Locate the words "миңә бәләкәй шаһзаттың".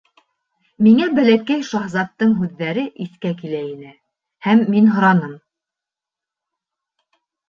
0.85-2.31